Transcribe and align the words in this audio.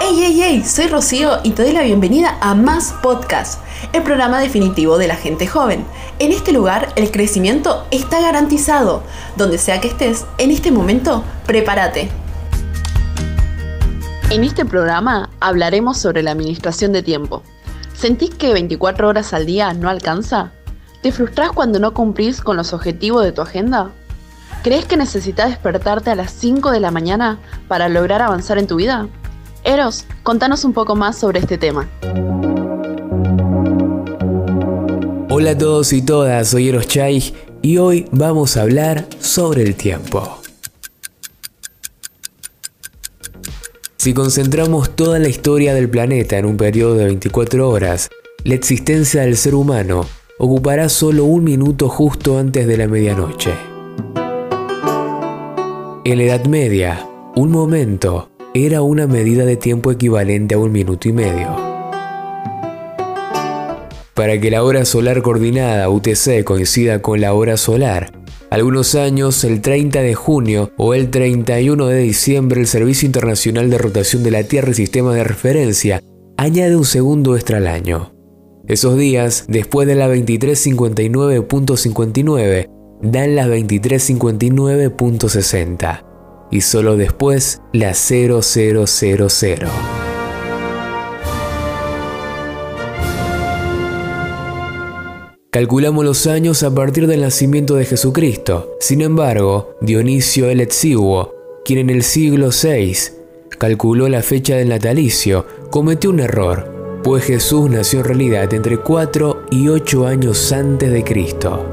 Hey, 0.00 0.16
hey, 0.18 0.40
hey, 0.42 0.64
soy 0.64 0.88
Rocío 0.88 1.38
y 1.42 1.50
te 1.50 1.62
doy 1.62 1.72
la 1.72 1.82
bienvenida 1.82 2.36
a 2.40 2.54
Más 2.54 2.92
Podcast, 3.02 3.60
el 3.92 4.02
programa 4.02 4.40
definitivo 4.40 4.98
de 4.98 5.08
la 5.08 5.16
gente 5.16 5.46
joven. 5.46 5.84
En 6.18 6.32
este 6.32 6.52
lugar 6.52 6.92
el 6.96 7.10
crecimiento 7.10 7.86
está 7.90 8.20
garantizado. 8.20 9.02
Donde 9.36 9.58
sea 9.58 9.80
que 9.80 9.88
estés, 9.88 10.26
en 10.38 10.50
este 10.50 10.70
momento, 10.70 11.24
prepárate. 11.46 12.10
En 14.30 14.44
este 14.44 14.64
programa 14.64 15.30
hablaremos 15.40 15.98
sobre 15.98 16.22
la 16.22 16.30
administración 16.32 16.92
de 16.92 17.02
tiempo. 17.02 17.42
¿Sentís 17.94 18.30
que 18.30 18.52
24 18.52 19.08
horas 19.08 19.32
al 19.32 19.46
día 19.46 19.72
no 19.74 19.88
alcanza? 19.88 20.52
¿Te 21.02 21.12
frustras 21.12 21.52
cuando 21.52 21.78
no 21.78 21.94
cumplís 21.94 22.40
con 22.40 22.56
los 22.56 22.72
objetivos 22.72 23.24
de 23.24 23.32
tu 23.32 23.42
agenda? 23.42 23.90
¿Crees 24.62 24.84
que 24.84 24.96
necesitas 24.96 25.48
despertarte 25.48 26.10
a 26.10 26.14
las 26.14 26.30
5 26.34 26.70
de 26.70 26.78
la 26.78 26.92
mañana 26.92 27.40
para 27.66 27.88
lograr 27.88 28.22
avanzar 28.22 28.58
en 28.58 28.68
tu 28.68 28.76
vida? 28.76 29.08
Eros, 29.64 30.04
contanos 30.22 30.64
un 30.64 30.72
poco 30.72 30.94
más 30.94 31.18
sobre 31.18 31.40
este 31.40 31.58
tema. 31.58 31.88
Hola 35.28 35.50
a 35.50 35.58
todos 35.58 35.92
y 35.92 36.02
todas, 36.02 36.46
soy 36.46 36.68
Eros 36.68 36.86
Chai 36.86 37.34
y 37.60 37.78
hoy 37.78 38.06
vamos 38.12 38.56
a 38.56 38.62
hablar 38.62 39.08
sobre 39.18 39.62
el 39.62 39.74
tiempo. 39.74 40.38
Si 43.96 44.14
concentramos 44.14 44.94
toda 44.94 45.18
la 45.18 45.28
historia 45.28 45.74
del 45.74 45.90
planeta 45.90 46.38
en 46.38 46.46
un 46.46 46.56
periodo 46.56 46.94
de 46.94 47.06
24 47.06 47.68
horas, 47.68 48.10
la 48.44 48.54
existencia 48.54 49.22
del 49.22 49.36
ser 49.36 49.56
humano 49.56 50.06
ocupará 50.38 50.88
solo 50.88 51.24
un 51.24 51.42
minuto 51.42 51.88
justo 51.88 52.38
antes 52.38 52.68
de 52.68 52.76
la 52.76 52.86
medianoche. 52.86 53.71
En 56.04 56.18
la 56.18 56.24
Edad 56.24 56.46
Media, 56.46 57.08
un 57.36 57.52
momento 57.52 58.28
era 58.54 58.82
una 58.82 59.06
medida 59.06 59.44
de 59.44 59.56
tiempo 59.56 59.92
equivalente 59.92 60.56
a 60.56 60.58
un 60.58 60.72
minuto 60.72 61.08
y 61.08 61.12
medio. 61.12 61.54
Para 64.12 64.40
que 64.40 64.50
la 64.50 64.64
hora 64.64 64.84
solar 64.84 65.22
coordinada 65.22 65.88
UTC 65.88 66.42
coincida 66.42 67.00
con 67.02 67.20
la 67.20 67.34
hora 67.34 67.56
solar, 67.56 68.10
algunos 68.50 68.96
años, 68.96 69.44
el 69.44 69.60
30 69.60 70.02
de 70.02 70.16
junio 70.16 70.72
o 70.76 70.94
el 70.94 71.08
31 71.08 71.86
de 71.86 71.98
diciembre, 71.98 72.60
el 72.60 72.66
Servicio 72.66 73.06
Internacional 73.06 73.70
de 73.70 73.78
Rotación 73.78 74.24
de 74.24 74.32
la 74.32 74.42
Tierra 74.42 74.72
y 74.72 74.74
Sistema 74.74 75.14
de 75.14 75.22
Referencia 75.22 76.02
añade 76.36 76.74
un 76.74 76.84
segundo 76.84 77.36
extra 77.36 77.58
al 77.58 77.68
año. 77.68 78.12
Esos 78.66 78.98
días, 78.98 79.44
después 79.46 79.86
de 79.86 79.94
la 79.94 80.12
2359.59, 80.12 82.81
dan 83.02 83.36
las 83.36 83.48
2359.60 83.48 86.04
y 86.50 86.60
solo 86.60 86.96
después 86.96 87.62
la 87.72 87.94
0000. 87.94 89.66
Calculamos 95.50 96.04
los 96.04 96.26
años 96.26 96.62
a 96.62 96.74
partir 96.74 97.06
del 97.06 97.20
nacimiento 97.20 97.74
de 97.74 97.84
Jesucristo. 97.84 98.74
Sin 98.80 99.02
embargo, 99.02 99.76
Dionisio 99.82 100.48
el 100.48 100.62
Exiguo, 100.62 101.34
quien 101.64 101.78
en 101.78 101.90
el 101.90 102.02
siglo 102.04 102.48
VI 102.48 102.94
calculó 103.58 104.08
la 104.08 104.22
fecha 104.22 104.56
del 104.56 104.70
natalicio, 104.70 105.44
cometió 105.70 106.08
un 106.08 106.20
error, 106.20 107.00
pues 107.04 107.24
Jesús 107.24 107.68
nació 107.68 107.98
en 108.00 108.06
realidad 108.06 108.54
entre 108.54 108.78
4 108.78 109.48
y 109.50 109.68
8 109.68 110.06
años 110.06 110.50
antes 110.52 110.90
de 110.90 111.04
Cristo. 111.04 111.71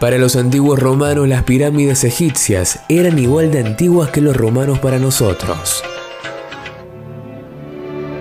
Para 0.00 0.16
los 0.16 0.34
antiguos 0.34 0.78
romanos 0.78 1.28
las 1.28 1.42
pirámides 1.42 2.04
egipcias 2.04 2.80
eran 2.88 3.18
igual 3.18 3.50
de 3.50 3.60
antiguas 3.60 4.08
que 4.08 4.22
los 4.22 4.34
romanos 4.34 4.78
para 4.78 4.98
nosotros. 4.98 5.82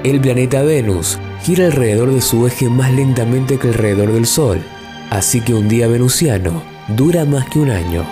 El 0.04 0.20
planeta 0.20 0.62
Venus 0.62 1.18
gira 1.42 1.68
alrededor 1.68 2.14
de 2.14 2.20
su 2.20 2.46
eje 2.46 2.70
más 2.70 2.92
lentamente 2.92 3.58
que 3.58 3.70
alrededor 3.70 4.12
del 4.12 4.26
Sol, 4.26 4.62
así 5.10 5.40
que 5.40 5.54
un 5.54 5.70
día 5.70 5.88
venusiano 5.88 6.62
dura 6.90 7.24
más 7.24 7.50
que 7.50 7.60
un 7.60 7.70
año. 7.70 8.06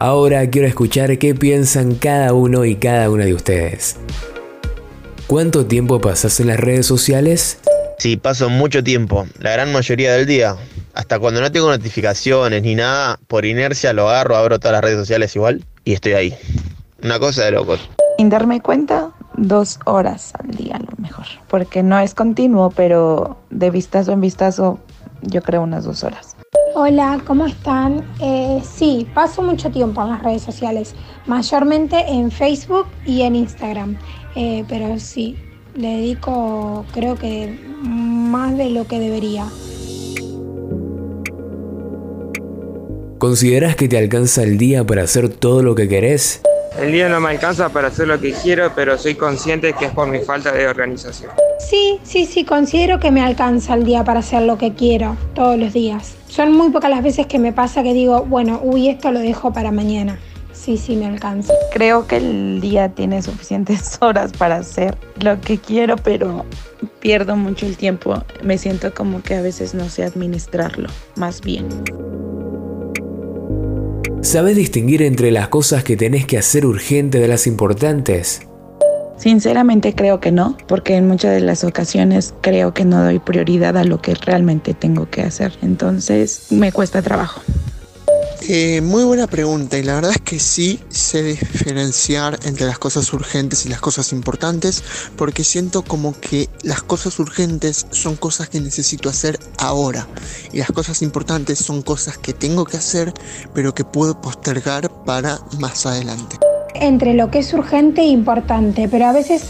Ahora 0.00 0.50
quiero 0.50 0.66
escuchar 0.66 1.18
qué 1.18 1.36
piensan 1.36 1.94
cada 1.94 2.32
uno 2.32 2.64
y 2.64 2.74
cada 2.74 3.08
una 3.10 3.26
de 3.26 3.34
ustedes. 3.34 3.94
¿Cuánto 5.28 5.66
tiempo 5.66 6.00
pasas 6.00 6.40
en 6.40 6.48
las 6.48 6.58
redes 6.58 6.86
sociales? 6.86 7.58
Sí, 8.00 8.16
paso 8.16 8.48
mucho 8.48 8.82
tiempo, 8.82 9.26
la 9.40 9.50
gran 9.50 9.74
mayoría 9.74 10.14
del 10.14 10.24
día. 10.24 10.56
Hasta 10.94 11.18
cuando 11.18 11.42
no 11.42 11.52
tengo 11.52 11.68
notificaciones 11.68 12.62
ni 12.62 12.74
nada, 12.74 13.20
por 13.26 13.44
inercia 13.44 13.92
lo 13.92 14.08
agarro, 14.08 14.36
abro 14.36 14.58
todas 14.58 14.72
las 14.72 14.80
redes 14.80 14.96
sociales 14.96 15.36
igual 15.36 15.62
y 15.84 15.92
estoy 15.92 16.14
ahí. 16.14 16.34
Una 17.02 17.18
cosa 17.18 17.44
de 17.44 17.50
locos. 17.50 17.78
Sin 18.16 18.30
darme 18.30 18.62
cuenta, 18.62 19.10
dos 19.36 19.78
horas 19.84 20.32
al 20.38 20.48
día 20.52 20.76
a 20.76 20.78
lo 20.78 20.96
mejor. 20.96 21.26
Porque 21.48 21.82
no 21.82 21.98
es 21.98 22.14
continuo, 22.14 22.70
pero 22.70 23.36
de 23.50 23.68
vistazo 23.68 24.12
en 24.12 24.22
vistazo, 24.22 24.78
yo 25.20 25.42
creo 25.42 25.60
unas 25.60 25.84
dos 25.84 26.02
horas. 26.02 26.36
Hola, 26.74 27.20
¿cómo 27.26 27.44
están? 27.44 28.02
Eh, 28.20 28.62
sí, 28.64 29.06
paso 29.12 29.42
mucho 29.42 29.70
tiempo 29.70 30.00
en 30.00 30.08
las 30.08 30.22
redes 30.22 30.40
sociales, 30.40 30.94
mayormente 31.26 32.02
en 32.08 32.30
Facebook 32.30 32.86
y 33.04 33.20
en 33.20 33.36
Instagram. 33.36 33.98
Eh, 34.36 34.64
pero 34.70 34.98
sí, 34.98 35.36
le 35.80 35.96
dedico 35.96 36.84
creo 36.92 37.16
que 37.16 37.58
más 37.82 38.56
de 38.56 38.70
lo 38.70 38.86
que 38.86 38.98
debería. 38.98 39.46
¿Consideras 43.18 43.76
que 43.76 43.88
te 43.88 43.98
alcanza 43.98 44.42
el 44.42 44.56
día 44.56 44.84
para 44.84 45.02
hacer 45.02 45.28
todo 45.28 45.62
lo 45.62 45.74
que 45.74 45.88
querés? 45.88 46.42
El 46.78 46.92
día 46.92 47.08
no 47.08 47.20
me 47.20 47.30
alcanza 47.30 47.68
para 47.68 47.88
hacer 47.88 48.08
lo 48.08 48.20
que 48.20 48.32
quiero, 48.32 48.72
pero 48.74 48.96
soy 48.96 49.14
consciente 49.14 49.72
que 49.74 49.86
es 49.86 49.92
por 49.92 50.08
mi 50.08 50.20
falta 50.20 50.52
de 50.52 50.66
organización. 50.68 51.32
Sí, 51.58 51.98
sí, 52.02 52.24
sí, 52.24 52.44
considero 52.44 52.98
que 53.00 53.10
me 53.10 53.22
alcanza 53.22 53.74
el 53.74 53.84
día 53.84 54.04
para 54.04 54.20
hacer 54.20 54.42
lo 54.42 54.56
que 54.56 54.72
quiero 54.72 55.16
todos 55.34 55.58
los 55.58 55.72
días. 55.72 56.14
Son 56.28 56.52
muy 56.52 56.70
pocas 56.70 56.90
las 56.90 57.02
veces 57.02 57.26
que 57.26 57.38
me 57.38 57.52
pasa 57.52 57.82
que 57.82 57.92
digo, 57.92 58.24
bueno, 58.24 58.60
uy, 58.62 58.88
esto 58.88 59.10
lo 59.10 59.18
dejo 59.18 59.52
para 59.52 59.70
mañana. 59.70 60.18
Sí, 60.62 60.76
sí, 60.76 60.94
me 60.94 61.06
alcanza. 61.06 61.54
Creo 61.72 62.06
que 62.06 62.18
el 62.18 62.60
día 62.60 62.90
tiene 62.90 63.22
suficientes 63.22 63.96
horas 64.00 64.32
para 64.32 64.56
hacer 64.56 64.96
lo 65.22 65.40
que 65.40 65.56
quiero, 65.56 65.96
pero 65.96 66.44
pierdo 67.00 67.34
mucho 67.34 67.64
el 67.64 67.78
tiempo. 67.78 68.22
Me 68.42 68.58
siento 68.58 68.92
como 68.92 69.22
que 69.22 69.36
a 69.36 69.42
veces 69.42 69.72
no 69.74 69.88
sé 69.88 70.04
administrarlo, 70.04 70.90
más 71.16 71.40
bien. 71.40 71.66
¿Sabes 74.20 74.54
distinguir 74.54 75.02
entre 75.02 75.30
las 75.30 75.48
cosas 75.48 75.82
que 75.82 75.96
tenés 75.96 76.26
que 76.26 76.36
hacer 76.36 76.66
urgente 76.66 77.20
de 77.20 77.28
las 77.28 77.46
importantes? 77.46 78.42
Sinceramente 79.16 79.94
creo 79.94 80.20
que 80.20 80.30
no, 80.30 80.58
porque 80.66 80.96
en 80.96 81.08
muchas 81.08 81.32
de 81.32 81.40
las 81.40 81.64
ocasiones 81.64 82.34
creo 82.42 82.74
que 82.74 82.84
no 82.84 83.02
doy 83.02 83.18
prioridad 83.18 83.78
a 83.78 83.84
lo 83.84 84.02
que 84.02 84.14
realmente 84.14 84.74
tengo 84.74 85.08
que 85.08 85.22
hacer. 85.22 85.52
Entonces 85.62 86.48
me 86.50 86.70
cuesta 86.70 87.00
trabajo. 87.00 87.40
Muy 88.48 89.04
buena 89.04 89.26
pregunta 89.26 89.78
y 89.78 89.82
la 89.82 89.94
verdad 89.94 90.12
es 90.12 90.22
que 90.22 90.40
sí 90.40 90.80
sé 90.88 91.22
diferenciar 91.22 92.38
entre 92.44 92.66
las 92.66 92.78
cosas 92.78 93.12
urgentes 93.12 93.66
y 93.66 93.68
las 93.68 93.80
cosas 93.80 94.12
importantes 94.12 94.82
porque 95.16 95.44
siento 95.44 95.82
como 95.82 96.18
que 96.18 96.48
las 96.62 96.82
cosas 96.82 97.18
urgentes 97.18 97.86
son 97.90 98.16
cosas 98.16 98.48
que 98.48 98.60
necesito 98.60 99.08
hacer 99.08 99.38
ahora 99.58 100.08
y 100.52 100.58
las 100.58 100.72
cosas 100.72 101.02
importantes 101.02 101.58
son 101.58 101.82
cosas 101.82 102.18
que 102.18 102.32
tengo 102.32 102.64
que 102.64 102.78
hacer 102.78 103.12
pero 103.54 103.74
que 103.74 103.84
puedo 103.84 104.20
postergar 104.20 104.90
para 105.04 105.38
más 105.60 105.86
adelante. 105.86 106.38
Entre 106.74 107.14
lo 107.14 107.30
que 107.30 107.40
es 107.40 107.52
urgente 107.52 108.00
e 108.00 108.06
importante, 108.06 108.88
pero 108.88 109.06
a 109.06 109.12
veces 109.12 109.42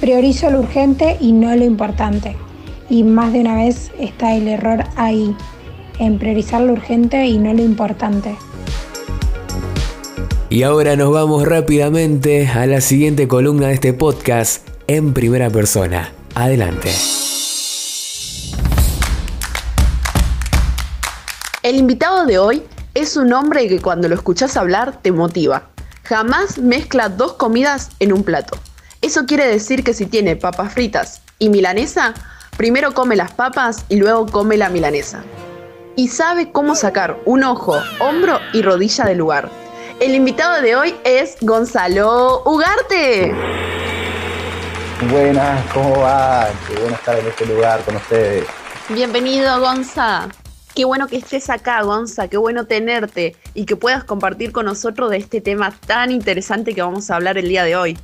priorizo 0.00 0.48
lo 0.50 0.60
urgente 0.60 1.16
y 1.20 1.32
no 1.32 1.54
lo 1.54 1.64
importante. 1.64 2.36
Y 2.88 3.02
más 3.02 3.32
de 3.32 3.40
una 3.40 3.56
vez 3.56 3.90
está 3.98 4.34
el 4.34 4.48
error 4.48 4.84
ahí 4.96 5.36
en 5.98 6.18
priorizar 6.18 6.60
lo 6.60 6.72
urgente 6.72 7.26
y 7.26 7.38
no 7.38 7.52
lo 7.52 7.62
importante. 7.62 8.36
Y 10.50 10.62
ahora 10.62 10.96
nos 10.96 11.12
vamos 11.12 11.46
rápidamente 11.46 12.48
a 12.48 12.64
la 12.66 12.80
siguiente 12.80 13.28
columna 13.28 13.68
de 13.68 13.74
este 13.74 13.92
podcast 13.92 14.66
en 14.86 15.12
primera 15.12 15.50
persona. 15.50 16.10
Adelante. 16.34 16.90
El 21.62 21.76
invitado 21.76 22.24
de 22.24 22.38
hoy 22.38 22.62
es 22.94 23.16
un 23.16 23.32
hombre 23.34 23.68
que 23.68 23.80
cuando 23.80 24.08
lo 24.08 24.14
escuchas 24.14 24.56
hablar 24.56 25.02
te 25.02 25.12
motiva. 25.12 25.68
Jamás 26.04 26.56
mezcla 26.56 27.10
dos 27.10 27.34
comidas 27.34 27.90
en 28.00 28.14
un 28.14 28.22
plato. 28.22 28.56
Eso 29.02 29.26
quiere 29.26 29.46
decir 29.46 29.84
que 29.84 29.92
si 29.92 30.06
tiene 30.06 30.36
papas 30.36 30.72
fritas 30.72 31.20
y 31.38 31.50
milanesa, 31.50 32.14
primero 32.56 32.94
come 32.94 33.16
las 33.16 33.32
papas 33.32 33.84
y 33.90 33.96
luego 33.96 34.26
come 34.26 34.56
la 34.56 34.70
milanesa 34.70 35.22
y 35.98 36.06
sabe 36.06 36.52
cómo 36.52 36.76
sacar 36.76 37.18
un 37.24 37.42
ojo, 37.42 37.76
hombro 37.98 38.38
y 38.52 38.62
rodilla 38.62 39.04
del 39.04 39.18
lugar. 39.18 39.50
El 39.98 40.14
invitado 40.14 40.62
de 40.62 40.76
hoy 40.76 40.94
es 41.02 41.36
Gonzalo 41.40 42.44
Ugarte. 42.44 43.34
Buenas, 45.10 45.72
¿cómo 45.72 45.98
va? 45.98 46.50
Qué 46.68 46.78
bueno 46.78 46.94
estar 46.94 47.18
en 47.18 47.26
este 47.26 47.46
lugar 47.46 47.84
con 47.84 47.96
ustedes. 47.96 48.46
Bienvenido, 48.90 49.58
Gonza. 49.58 50.28
Qué 50.72 50.84
bueno 50.84 51.08
que 51.08 51.16
estés 51.16 51.50
acá, 51.50 51.82
Gonza, 51.82 52.28
qué 52.28 52.36
bueno 52.36 52.66
tenerte 52.66 53.34
y 53.54 53.64
que 53.64 53.74
puedas 53.74 54.04
compartir 54.04 54.52
con 54.52 54.66
nosotros 54.66 55.10
de 55.10 55.16
este 55.16 55.40
tema 55.40 55.76
tan 55.88 56.12
interesante 56.12 56.76
que 56.76 56.82
vamos 56.82 57.10
a 57.10 57.16
hablar 57.16 57.38
el 57.38 57.48
día 57.48 57.64
de 57.64 57.74
hoy. 57.74 57.98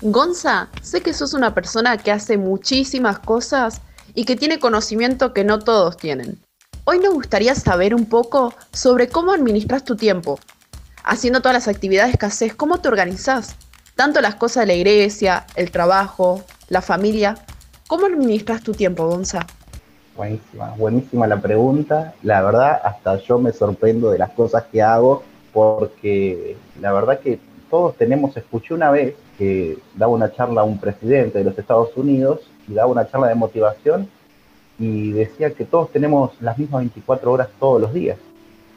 Gonza, 0.00 0.68
sé 0.80 1.00
que 1.00 1.12
sos 1.12 1.34
una 1.34 1.54
persona 1.54 1.98
que 1.98 2.12
hace 2.12 2.38
muchísimas 2.38 3.18
cosas 3.18 3.80
y 4.14 4.26
que 4.26 4.36
tiene 4.36 4.60
conocimiento 4.60 5.34
que 5.34 5.42
no 5.42 5.58
todos 5.58 5.96
tienen. 5.96 6.45
Hoy 6.88 7.00
nos 7.00 7.14
gustaría 7.14 7.52
saber 7.56 7.96
un 7.96 8.06
poco 8.06 8.54
sobre 8.70 9.08
cómo 9.08 9.32
administras 9.32 9.82
tu 9.82 9.96
tiempo. 9.96 10.38
Haciendo 11.02 11.40
todas 11.40 11.54
las 11.54 11.66
actividades 11.66 12.16
que 12.16 12.26
haces, 12.26 12.54
¿cómo 12.54 12.78
te 12.78 12.86
organizás? 12.86 13.56
Tanto 13.96 14.20
las 14.20 14.36
cosas 14.36 14.62
de 14.62 14.66
la 14.68 14.74
iglesia, 14.74 15.46
el 15.56 15.72
trabajo, 15.72 16.44
la 16.68 16.80
familia. 16.82 17.34
¿Cómo 17.88 18.06
administras 18.06 18.62
tu 18.62 18.72
tiempo, 18.72 19.08
Gonza? 19.08 19.44
Buenísima, 20.16 20.76
buenísima 20.78 21.26
la 21.26 21.40
pregunta. 21.40 22.14
La 22.22 22.40
verdad, 22.40 22.80
hasta 22.84 23.16
yo 23.16 23.40
me 23.40 23.52
sorprendo 23.52 24.12
de 24.12 24.18
las 24.18 24.30
cosas 24.30 24.62
que 24.70 24.80
hago, 24.80 25.24
porque 25.52 26.56
la 26.80 26.92
verdad 26.92 27.18
que 27.18 27.40
todos 27.68 27.96
tenemos, 27.96 28.36
escuché 28.36 28.74
una 28.74 28.92
vez 28.92 29.16
que 29.38 29.76
daba 29.96 30.12
una 30.12 30.32
charla 30.32 30.60
a 30.60 30.64
un 30.64 30.78
presidente 30.78 31.38
de 31.38 31.44
los 31.46 31.58
Estados 31.58 31.96
Unidos 31.96 32.42
y 32.68 32.74
daba 32.74 32.92
una 32.92 33.10
charla 33.10 33.26
de 33.26 33.34
motivación 33.34 34.08
y 34.78 35.12
decía 35.12 35.50
que 35.52 35.64
todos 35.64 35.90
tenemos 35.90 36.32
las 36.40 36.58
mismas 36.58 36.80
24 36.80 37.32
horas 37.32 37.48
todos 37.58 37.80
los 37.80 37.92
días. 37.92 38.18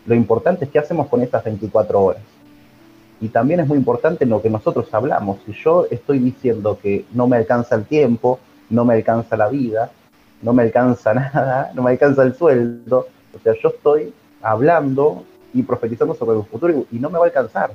Lo 0.05 0.15
importante 0.15 0.65
es 0.65 0.71
qué 0.71 0.79
hacemos 0.79 1.07
con 1.07 1.21
estas 1.21 1.43
24 1.43 2.01
horas. 2.01 2.21
Y 3.21 3.29
también 3.29 3.59
es 3.59 3.67
muy 3.67 3.77
importante 3.77 4.23
en 4.23 4.29
lo 4.29 4.41
que 4.41 4.49
nosotros 4.49 4.93
hablamos. 4.93 5.39
Si 5.45 5.53
yo 5.53 5.85
estoy 5.91 6.19
diciendo 6.19 6.79
que 6.81 7.05
no 7.11 7.27
me 7.27 7.35
alcanza 7.35 7.75
el 7.75 7.83
tiempo, 7.83 8.39
no 8.69 8.85
me 8.85 8.93
alcanza 8.93 9.35
la 9.35 9.49
vida, 9.49 9.91
no 10.41 10.53
me 10.53 10.63
alcanza 10.63 11.13
nada, 11.15 11.71
no 11.75 11.83
me 11.83 11.91
alcanza 11.91 12.23
el 12.23 12.33
sueldo. 12.35 13.07
O 13.35 13.39
sea, 13.43 13.53
yo 13.61 13.69
estoy 13.69 14.13
hablando 14.41 15.23
y 15.53 15.63
profetizando 15.63 16.13
sobre 16.13 16.37
el 16.37 16.45
futuro 16.45 16.85
y, 16.91 16.99
no 16.99 17.09
me 17.09 17.17
va 17.17 17.25
a 17.25 17.27
alcanzar. 17.27 17.71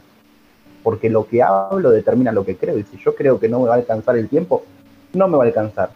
Porque 0.82 1.11
lo 1.11 1.27
que 1.27 1.43
hablo 1.43 1.91
determina 1.91 2.32
lo 2.32 2.44
que 2.44 2.56
creo. 2.56 2.79
Y 2.79 2.85
si 2.85 2.97
yo 2.99 3.15
creo 3.15 3.38
que 3.38 3.49
no 3.49 3.61
me 3.61 3.69
va 3.69 3.75
a 3.75 3.79
alcanzar 3.79 4.17
el 4.17 4.29
tiempo, 4.29 4.65
no 5.12 5.29
me 5.29 5.37
va 5.37 5.44
a 5.44 5.47
alcanzar. 5.47 5.91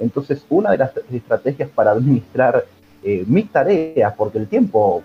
Entonces, 0.00 0.44
una 0.48 0.72
de 0.72 0.78
las 0.78 0.92
estrategias 1.12 1.68
para 1.68 1.92
administrar 1.92 2.64
eh, 3.02 3.24
mis 3.26 3.50
tareas, 3.50 4.14
porque 4.16 4.38
el 4.38 4.48
tiempo, 4.48 5.02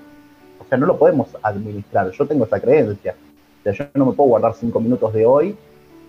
o 0.59 0.65
sea, 0.67 0.77
no 0.77 0.85
lo 0.85 0.97
podemos 0.97 1.29
administrar. 1.41 2.09
Yo 2.11 2.25
tengo 2.25 2.45
esa 2.45 2.59
creencia. 2.59 3.15
O 3.59 3.63
sea, 3.63 3.73
yo 3.73 3.85
no 3.93 4.07
me 4.07 4.13
puedo 4.13 4.29
guardar 4.29 4.53
cinco 4.53 4.79
minutos 4.79 5.13
de 5.13 5.25
hoy 5.25 5.55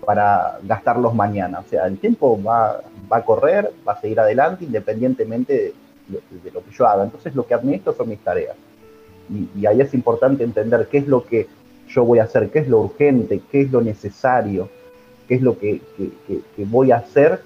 para 0.04 0.58
gastarlos 0.62 1.14
mañana. 1.14 1.60
O 1.60 1.68
sea, 1.68 1.86
el 1.86 1.98
tiempo 1.98 2.40
va, 2.42 2.80
va 3.12 3.16
a 3.18 3.24
correr, 3.24 3.72
va 3.86 3.92
a 3.92 4.00
seguir 4.00 4.20
adelante 4.20 4.64
independientemente 4.64 5.74
de, 6.08 6.50
lo 6.52 6.64
que 6.64 6.70
yo 6.70 6.86
haga. 6.86 7.04
Entonces 7.04 7.34
lo 7.34 7.46
que 7.46 7.54
administro 7.54 7.92
son 7.92 8.08
mis 8.08 8.20
tareas. 8.20 8.56
Y, 9.56 9.66
ahí 9.66 9.80
es 9.80 9.92
importante 9.94 10.44
entender 10.44 10.88
qué 10.90 10.98
es 10.98 11.08
lo 11.08 11.24
que 11.24 11.48
yo 11.88 12.04
voy 12.04 12.18
a 12.20 12.24
hacer, 12.24 12.50
qué 12.50 12.60
es 12.60 12.68
lo 12.68 12.80
urgente, 12.80 13.40
qué 13.50 13.62
es 13.62 13.72
lo 13.72 13.80
necesario, 13.80 14.68
qué 15.26 15.34
es 15.34 15.42
lo 15.42 15.58
que, 15.58 15.80
voy 16.58 16.92
a 16.92 16.96
hacer 16.96 17.40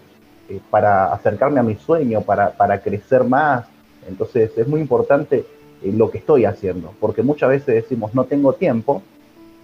eh, 0.50 0.61
para 0.69 1.12
acercarme 1.12 1.61
a 1.61 1.62
mi 1.62 1.76
sueño, 1.76 2.23
para, 2.23 2.50
para, 2.50 2.81
crecer 2.81 3.23
más. 3.23 3.67
Entonces 4.08 4.50
es 4.56 4.67
muy 4.67 4.81
importante 4.81 5.47
eh, 5.82 5.93
lo 5.93 6.11
que 6.11 6.19
estoy 6.19 6.44
haciendo, 6.44 6.93
porque 6.99 7.23
muchas 7.23 7.50
veces 7.50 7.75
decimos 7.75 8.14
no 8.14 8.25
tengo 8.25 8.52
tiempo, 8.55 9.02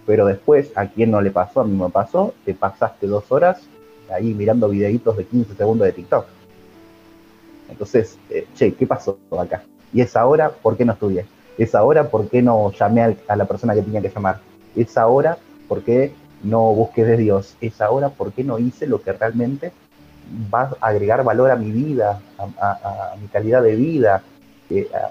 pero 0.05 0.25
después, 0.25 0.71
¿a 0.75 0.87
quién 0.87 1.11
no 1.11 1.21
le 1.21 1.31
pasó? 1.31 1.59
A 1.59 1.65
mí 1.65 1.77
me 1.77 1.89
pasó, 1.89 2.33
te 2.45 2.53
pasaste 2.53 3.05
dos 3.05 3.29
horas 3.33 3.67
ahí 4.09 4.33
mirando 4.33 4.69
videitos 4.69 5.17
de 5.17 5.25
15 5.25 5.55
segundos 5.55 5.85
de 5.85 5.91
TikTok. 5.91 6.25
Entonces, 7.69 8.17
eh, 8.29 8.47
che, 8.55 8.73
¿qué 8.73 8.87
pasó 8.87 9.19
acá? 9.37 9.63
Y 9.91 9.99
esa 9.99 10.25
hora, 10.25 10.49
¿por 10.49 10.77
qué 10.77 10.85
no 10.85 10.93
estudié? 10.93 11.25
Esa 11.57 11.83
hora, 11.83 12.09
¿por 12.09 12.29
qué 12.29 12.41
no 12.41 12.71
llamé 12.71 13.17
a 13.27 13.35
la 13.35 13.45
persona 13.45 13.73
que 13.73 13.81
tenía 13.81 14.01
que 14.01 14.09
llamar? 14.09 14.39
Esa 14.73 15.07
hora, 15.07 15.37
¿por 15.67 15.81
qué 15.81 16.13
no 16.43 16.71
busqué 16.73 17.03
de 17.03 17.17
Dios? 17.17 17.57
Esa 17.59 17.89
hora, 17.91 18.07
¿por 18.07 18.31
qué 18.31 18.45
no 18.45 18.57
hice 18.57 18.87
lo 18.87 19.01
que 19.01 19.11
realmente 19.11 19.73
va 20.53 20.75
a 20.79 20.87
agregar 20.87 21.23
valor 21.23 21.51
a 21.51 21.55
mi 21.55 21.71
vida, 21.71 22.21
a, 22.37 23.15
mi 23.19 23.27
calidad 23.27 23.63
de 23.63 23.75
vida, 23.75 24.23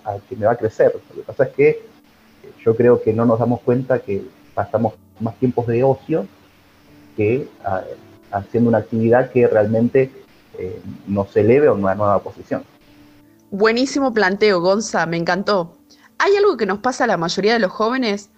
a, 0.05 0.17
que 0.29 0.37
me 0.37 0.47
va 0.47 0.53
a 0.53 0.57
crecer? 0.57 0.93
Lo 1.11 1.17
que 1.17 1.23
pasa 1.23 1.45
es 1.45 1.51
que 1.51 1.87
yo 2.65 2.77
creo 2.77 3.03
que 3.03 3.13
no 3.13 3.25
nos 3.25 3.39
damos 3.39 3.61
cuenta 3.61 3.99
que 3.99 4.25
pasamos 4.55 4.95
más 5.21 5.37
tiempos 5.37 5.67
de 5.67 5.83
ocio 5.83 6.27
que 7.17 7.49
ah, 7.65 7.83
haciendo 8.31 8.69
una 8.69 8.79
actividad 8.79 9.31
que 9.31 9.47
realmente 9.47 10.11
eh, 10.59 10.81
nos 11.07 11.35
eleve 11.37 11.69
a 11.69 11.73
una 11.73 11.95
nueva 11.95 12.19
posición. 12.21 12.65
Buenísimo 13.51 14.13
planteo, 14.13 14.61
Gonza, 14.61 15.07
me 15.07 15.17
encantó. 15.17 15.77
Hay 16.19 16.35
algo 16.37 16.57
que 16.57 16.67
nos 16.67 16.79
pasa 16.79 17.05
a 17.05 17.07
la 17.07 17.17
mayoría 17.17 17.53
de 17.53 17.59
los 17.59 17.73
jóvenes, 17.73 18.31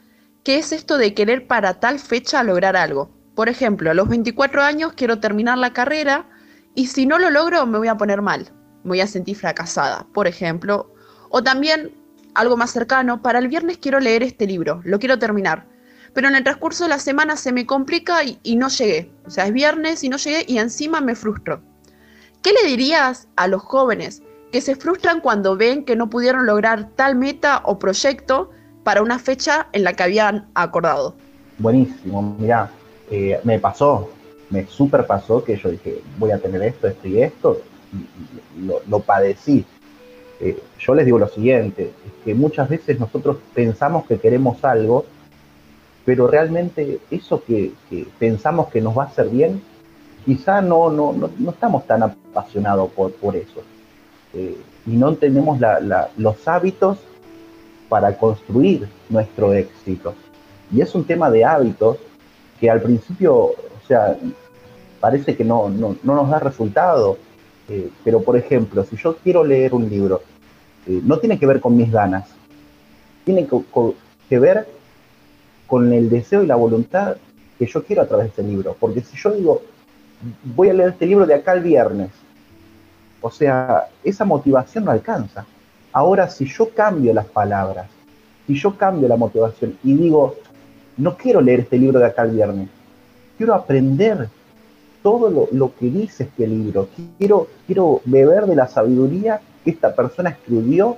que 0.44 0.58
es 0.58 0.72
esto 0.72 0.98
de 0.98 1.14
querer 1.14 1.46
para 1.46 1.80
tal 1.80 1.98
fecha 1.98 2.42
lograr 2.42 2.76
algo. 2.76 3.10
Por 3.34 3.48
ejemplo, 3.48 3.90
a 3.90 3.94
los 3.94 4.08
24 4.08 4.62
años 4.62 4.92
quiero 4.94 5.20
terminar 5.20 5.58
la 5.58 5.72
carrera 5.72 6.26
y 6.78 6.86
si 6.86 7.06
no 7.06 7.19
lo 7.19 7.30
logro 7.30 7.66
me 7.66 7.78
voy 7.78 7.88
a 7.88 7.96
poner 7.96 8.22
mal, 8.22 8.52
me 8.84 8.90
voy 8.90 9.00
a 9.00 9.06
sentir 9.06 9.36
fracasada, 9.36 10.06
por 10.14 10.28
ejemplo. 10.28 10.92
O 11.28 11.42
también, 11.42 11.92
algo 12.34 12.56
más 12.56 12.70
cercano, 12.70 13.20
para 13.20 13.40
el 13.40 13.48
viernes 13.48 13.78
quiero 13.78 13.98
leer 13.98 14.22
este 14.22 14.46
libro, 14.46 14.80
lo 14.84 14.98
quiero 14.98 15.19
terminar 15.19 15.66
pero 16.14 16.28
en 16.28 16.34
el 16.34 16.42
transcurso 16.42 16.84
de 16.84 16.90
la 16.90 16.98
semana 16.98 17.36
se 17.36 17.52
me 17.52 17.66
complica 17.66 18.22
y, 18.25 18.56
no 18.56 18.69
llegué. 18.69 19.10
O 19.26 19.30
sea, 19.30 19.46
es 19.46 19.52
viernes 19.52 20.02
y 20.02 20.08
no 20.08 20.16
llegué 20.16 20.44
y 20.48 20.58
encima 20.58 21.00
me 21.00 21.14
frustro. 21.14 21.60
¿Qué 22.42 22.52
le 22.52 22.69
dirías 22.69 23.28
a 23.36 23.46
los 23.46 23.62
jóvenes 23.62 24.22
que 24.50 24.60
se 24.60 24.75
frustran 24.75 25.20
cuando 25.20 25.56
ven 25.56 25.84
que 25.84 25.96
no 25.96 26.08
pudieron 26.08 26.46
lograr 26.46 26.88
tal 26.96 27.14
meta 27.14 27.60
o 27.64 27.78
proyecto 27.78 28.50
para 28.84 29.02
una 29.02 29.19
fecha 29.19 29.69
en 29.72 29.84
la 29.84 29.92
que 29.92 30.02
habían 30.02 30.48
acordado? 30.54 31.14
Buenísimo, 31.58 32.36
mira, 32.38 32.70
eh, 33.10 33.38
me 33.44 33.58
pasó, 33.58 34.10
me 34.50 34.67
super 34.67 35.06
pasó 35.06 35.45
que 35.45 35.56
yo 35.56 35.71
dije, 35.71 36.00
voy 36.19 36.31
a 36.31 36.39
tener 36.39 36.62
esto, 36.62 36.89
esto 36.89 37.09
y 37.09 37.23
esto, 37.23 37.61
y, 37.93 38.67
lo, 38.67 39.00
padecí. 39.00 39.65
Eh, 40.41 40.56
yo 40.79 40.95
les 40.95 41.05
digo 41.05 41.19
lo 41.19 41.29
siguiente, 41.29 41.85
es 41.85 42.25
que 42.25 42.35
muchas 42.35 42.69
veces 42.69 42.99
nosotros 43.00 43.39
pensamos 43.55 44.06
que 44.06 44.19
queremos 44.19 44.65
algo 44.65 45.05
pero 46.09 46.27
realmente 46.27 47.00
eso 47.11 47.45
que, 47.45 47.73
pensamos 48.19 48.69
que 48.69 48.81
nos 48.81 48.97
va 48.97 49.03
a 49.03 49.06
hacer 49.09 49.29
bien, 49.29 49.61
quizá 50.25 50.62
no, 50.62 50.91
no, 50.91 51.12
no, 51.12 51.50
estamos 51.50 51.87
tan 51.87 52.03
apasionados 52.03 52.91
por, 52.93 53.12
por 53.12 53.37
eso. 53.37 53.61
Eh, 54.33 54.56
y 54.87 54.93
no 54.93 55.15
tenemos 55.17 55.59
los 56.17 56.49
hábitos 56.49 56.97
para 57.91 58.17
construir 58.17 58.89
nuestro 59.11 59.53
éxito. 59.53 60.15
Y 60.73 60.81
es 60.81 60.95
un 60.95 61.05
tema 61.05 61.31
de 61.31 61.45
hábitos 61.45 61.99
que 62.59 62.71
al 62.71 62.81
principio, 62.81 63.50
sea, 63.88 64.16
parece 65.00 65.37
que 65.37 65.45
no, 65.45 65.68
nos 65.68 66.30
da 66.30 66.38
resultado. 66.38 67.18
Eh, 67.68 67.90
pero, 68.04 68.23
por 68.23 68.37
ejemplo, 68.37 68.85
si 68.85 68.97
yo 68.97 69.16
quiero 69.16 69.45
leer 69.45 69.75
un 69.75 69.88
libro, 69.88 70.23
eh, 70.87 71.00
no 71.04 71.18
tiene 71.18 71.38
que 71.38 71.47
ver 71.47 71.61
con 71.61 71.76
mis 71.76 71.90
ganas, 71.90 72.28
tiene 73.25 73.47
que, 73.47 73.61
que 74.28 74.38
ver 74.38 74.66
con 75.66 75.92
el 75.92 76.09
deseo 76.09 76.42
y 76.42 76.47
la 76.47 76.57
voluntad 76.57 77.16
que 77.59 77.66
yo 77.66 77.85
quiero 77.85 78.02
a 78.02 78.07
través 78.07 78.26
de 78.26 78.28
este 78.30 78.42
libro. 78.42 78.76
Porque 78.78 79.02
si 79.02 79.16
yo 79.16 79.33
digo, 79.33 79.62
voy 80.45 80.71
a 80.71 80.75
leer 80.75 80.90
este 80.90 81.07
libro 81.07 81.26
de 81.26 81.35
acá 81.35 81.52
al 81.52 81.62
viernes, 81.62 82.11
o 83.21 83.30
sea, 83.30 83.88
esa 84.04 84.25
motivación 84.25 84.85
no 84.85 84.90
alcanza. 84.90 85.45
Ahora, 85.92 86.28
si 86.28 86.47
yo 86.47 86.71
cambio 86.71 87.12
las 87.12 87.26
palabras, 87.26 87.88
si 88.47 88.54
yo 88.54 88.76
cambio 88.76 89.09
la 89.09 89.16
motivación 89.16 89.76
y 89.83 89.95
digo, 89.95 90.37
no 90.97 91.16
quiero 91.16 91.40
leer 91.40 91.61
este 91.61 91.78
libro 91.78 91.99
de 91.99 92.07
acá 92.07 92.23
al 92.23 92.30
viernes, 92.30 92.68
quiero 93.38 93.54
aprender 93.54 94.28
todo 95.02 95.49
lo, 95.50 95.73
que 95.76 95.87
dice 95.87 96.25
este 96.25 96.47
libro, 96.47 96.88
quiero, 97.16 97.47
quiero 97.66 98.02
beber 98.04 98.47
de 98.47 98.57
la 98.57 98.66
sabiduría 98.66 99.40
que 99.64 99.71
esta 99.71 99.95
persona 99.95 100.30
escribió 100.30 100.97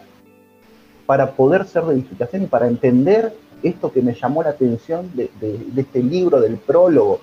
para 1.06 1.32
poder 1.32 1.66
ser 1.66 1.84
de 1.84 1.94
edificación 1.94 2.44
y 2.44 2.46
para 2.46 2.66
entender 2.66 3.32
esto 3.62 3.92
que 3.92 4.00
me 4.00 4.14
llamó 4.14 4.42
la 4.42 4.50
atención 4.50 5.10
de, 5.14 5.30
este 5.76 6.02
libro, 6.02 6.40
del 6.40 6.56
prólogo. 6.56 7.20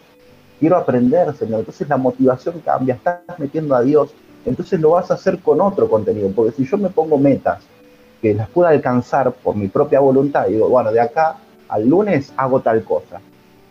Quiero 0.60 0.78
aprender, 0.78 1.36
Señor. 1.36 1.60
Entonces 1.60 1.90
la 1.90 1.98
motivación 1.98 2.62
cambia, 2.64 2.96
estás 2.96 3.22
metiendo 3.40 3.76
a 3.76 3.82
Dios. 3.82 4.12
Entonces 4.46 4.80
lo 4.80 4.92
vas 4.92 5.10
a 5.10 5.16
hacer 5.16 5.40
con 5.40 5.60
otro 5.62 5.90
contenido. 5.90 6.30
Porque 6.36 6.56
si 6.56 6.66
yo 6.66 6.78
me 6.78 6.90
pongo 6.90 7.18
metas 7.18 7.64
que 8.22 8.34
las 8.34 8.50
pueda 8.50 8.70
alcanzar 8.70 9.32
por 9.32 9.56
mi 9.56 9.68
propia 9.68 10.00
voluntad, 10.00 10.46
digo, 10.48 10.70
bueno, 10.70 10.92
de 10.92 11.00
acá 11.00 11.38
al 11.68 11.88
lunes 11.88 12.32
hago 12.38 12.60
tal 12.60 12.84
cosa. 12.84 13.20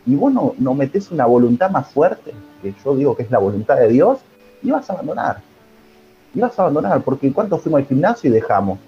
Y 0.07 0.15
vos 0.15 0.33
no, 0.33 0.75
metes 0.75 1.11
una 1.11 1.27
voluntad 1.27 1.71
más 1.71 1.89
fuerte, 1.89 2.33
que 2.63 2.73
yo 2.85 2.95
digo 2.95 3.17
que 3.17 3.25
es 3.25 3.31
la 3.31 3.39
voluntad 3.39 3.77
de 3.77 3.89
Dios, 3.89 4.21
y 4.63 4.71
vas 4.71 4.89
a 4.89 4.93
abandonar. 4.93 5.41
Y 6.33 6.41
vas 6.41 6.57
a 6.59 6.63
abandonar, 6.63 7.03
porque 7.03 7.33
¿cuántos 7.33 7.61
fuimos 7.63 7.81
al 7.81 7.87
gimnasio 7.87 8.31
y 8.31 8.33
dejamos? 8.33 8.79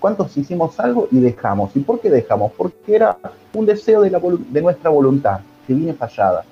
¿Cuántos 0.00 0.36
hicimos 0.36 0.80
algo 0.80 1.08
y 1.10 1.20
dejamos? 1.20 1.76
¿Y 1.76 1.80
por 1.80 2.00
qué 2.00 2.10
dejamos? 2.10 2.52
Porque 2.56 2.96
era 2.96 3.16
un 3.52 3.66
deseo 3.66 4.00
de, 4.00 4.10
de 4.10 4.62
nuestra 4.62 4.90
voluntad 4.90 5.40
que 5.66 5.74
viene 5.74 5.92
fallada. 5.92 6.44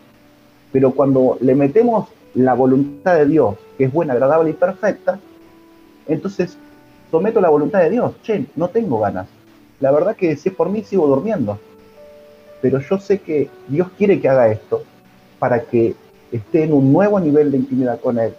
Pero 0.71 0.93
cuando 0.93 1.37
le 1.41 1.55
metemos 1.55 2.09
la 2.35 2.55
voluntad 2.55 3.17
de 3.17 3.27
Dios, 3.27 3.57
que 3.77 3.85
es 3.85 3.93
buena, 3.93 4.13
agradable 4.13 4.51
y 4.51 4.53
perfecta, 4.53 5.19
entonces 6.07 6.57
someto 7.11 7.41
la 7.41 7.49
voluntad 7.49 7.81
de 7.81 7.91
Dios. 7.91 8.13
Che, 8.23 8.47
no 8.57 8.69
tengo 8.69 9.01
ganas. 9.01 9.27
la 9.81 9.91
verdad 9.91 10.15
que 10.15 10.37
si 10.37 10.51
es 10.51 10.55
por 10.55 10.69
mí 10.69 10.83
sigo 10.83 11.07
durmiendo. 11.07 11.59
Pero 12.61 12.81
yo 12.81 12.99
sé 12.99 13.21
que 13.21 13.49
Dios 13.69 13.89
quiere 13.97 14.21
que 14.21 14.29
haga 14.29 14.49
esto 14.49 14.83
para 15.39 15.63
que 15.63 15.95
esté 16.31 16.65
en 16.65 16.73
un 16.73 16.93
nuevo 16.93 17.19
nivel 17.19 17.51
de 17.51 17.59
intimidad 17.59 18.01
con 18.01 18.19
Él, 18.19 18.35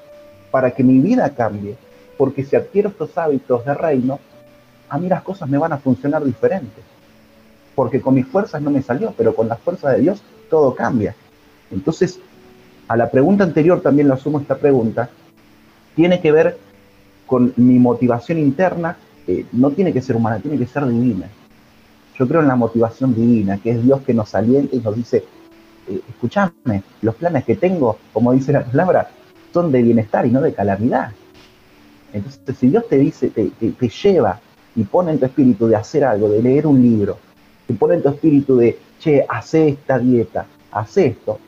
para 0.51 0.71
que 0.71 0.83
mi 0.83 0.99
vida 0.99 1.29
cambie, 1.31 1.75
porque 2.17 2.43
si 2.43 2.55
adquiero 2.55 2.89
estos 2.89 3.17
hábitos 3.17 3.65
de 3.65 3.73
reino, 3.73 4.19
a 4.89 4.97
mí 4.97 5.07
las 5.07 5.23
cosas 5.23 5.49
me 5.49 5.57
van 5.57 5.73
a 5.73 5.77
funcionar 5.77 6.23
diferentes. 6.23 6.83
Porque 7.75 8.01
con 8.01 8.13
mis 8.13 8.27
fuerzas 8.27 8.61
no 8.61 8.69
me 8.69 8.81
salió, 8.81 9.13
pero 9.17 9.33
con 9.33 9.47
las 9.47 9.59
fuerzas 9.59 9.95
de 9.95 10.01
Dios 10.01 10.21
todo 10.49 10.75
cambia. 10.75 11.15
Entonces, 11.71 12.19
a 12.87 12.97
la 12.97 13.09
pregunta 13.09 13.43
anterior 13.43 13.81
también 13.81 14.07
lo 14.07 14.13
asumo 14.13 14.39
esta 14.39 14.57
pregunta, 14.57 15.09
tiene 15.95 16.21
que 16.21 16.31
ver 16.31 16.57
con 17.25 17.53
mi 17.55 17.79
motivación 17.79 18.37
interna, 18.37 18.97
eh, 19.27 19.45
no 19.53 19.71
tiene 19.71 19.93
que 19.93 20.01
ser 20.01 20.17
humana, 20.17 20.39
tiene 20.39 20.57
que 20.57 20.67
ser 20.67 20.85
divina. 20.85 21.27
Yo 22.21 22.27
creo 22.27 22.41
en 22.41 22.49
la 22.49 22.55
motivación 22.55 23.15
divina, 23.15 23.57
que 23.57 23.71
es 23.71 23.83
Dios 23.83 24.01
que 24.01 24.13
nos 24.13 24.35
alienta 24.35 24.75
y 24.75 24.79
nos 24.79 24.95
dice, 24.95 25.23
eh, 25.87 26.01
escúchame, 26.07 26.83
los 27.01 27.15
planes 27.15 27.43
que 27.45 27.55
tengo, 27.55 27.97
como 28.13 28.31
dice 28.31 28.53
la 28.53 28.63
palabra, 28.63 29.09
son 29.51 29.71
de 29.71 29.81
bienestar 29.81 30.27
y 30.27 30.29
no 30.29 30.39
de 30.39 30.53
calamidad. 30.53 31.13
Entonces, 32.13 32.55
si 32.59 32.67
Dios 32.67 32.87
te 32.87 32.99
dice, 32.99 33.31
te, 33.31 33.49
te, 33.49 33.89
lleva 33.89 34.39
y 34.75 34.83
pone 34.83 35.13
en 35.13 35.19
tu 35.19 35.25
espíritu 35.25 35.67
de 35.67 35.75
hacer 35.75 36.03
algo, 36.03 36.29
de 36.29 36.43
leer 36.43 36.67
un 36.67 36.79
libro, 36.79 37.17
te 37.65 37.73
pone 37.73 37.95
en 37.95 38.03
tu 38.03 38.09
espíritu 38.09 38.55
de, 38.55 38.77
che, 38.99 39.25
hace 39.27 39.69
esta 39.69 39.97
dieta, 39.97 40.45
hace 40.71 41.07
esto, 41.07 41.39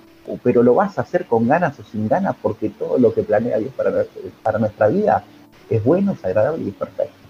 pero 0.42 0.64
lo 0.64 0.74
vas 0.74 0.98
a 0.98 1.04
hacer 1.04 1.28
con 1.28 1.48
ganas 1.48 1.80
o 1.80 1.84
sin 1.84 2.08
ganas 2.08 2.36
porque 2.42 2.70
todo 2.70 2.98
lo 2.98 3.14
que 3.14 3.22
planea 3.22 3.60
Dios 3.60 3.74
para, 3.78 4.06
para 4.42 4.58
nuestra 4.58 4.88
vida 4.88 5.24
es 5.70 5.84
bueno, 5.84 6.14
es 6.14 6.26
agradable 6.26 6.64
y 6.64 6.70
es 6.70 6.74
perfecto. 6.74 7.23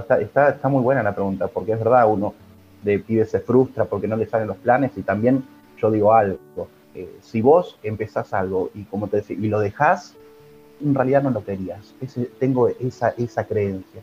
Está, 0.00 0.48
está, 0.48 0.68
muy 0.68 0.82
buena 0.82 1.02
la 1.02 1.14
pregunta, 1.14 1.48
porque 1.48 1.72
es 1.72 1.78
verdad, 1.78 2.10
uno 2.10 2.34
de 2.82 2.98
pibe 2.98 3.24
se 3.24 3.40
frustra 3.40 3.84
porque 3.84 4.08
no 4.08 4.16
le 4.16 4.26
salen 4.26 4.48
los 4.48 4.56
planes 4.56 4.92
y 4.96 5.02
también 5.02 5.44
yo 5.80 5.90
digo 5.90 6.12
algo, 6.12 6.38
eh, 6.94 7.18
si 7.20 7.40
vos 7.40 7.78
empezás 7.82 8.32
algo 8.32 8.70
y 8.74 8.84
como 8.84 9.08
te 9.08 9.18
decía, 9.18 9.36
y 9.38 9.48
lo 9.48 9.60
dejás, 9.60 10.16
en 10.80 10.94
realidad 10.94 11.22
no 11.22 11.30
lo 11.30 11.44
querías. 11.44 11.94
tengo 12.38 12.68
esa, 12.68 13.10
esa 13.10 13.44
creencia. 13.44 14.00